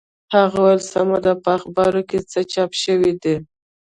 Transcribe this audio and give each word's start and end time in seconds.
هغه 0.33 0.57
وویل 0.59 0.81
سمه 0.93 1.17
ده 1.25 1.33
په 1.43 1.49
اخبارو 1.57 2.01
کې 2.09 2.17
څه 2.31 2.39
چاپ 2.51 2.71
شوي 2.83 3.11
دي. 3.23 3.35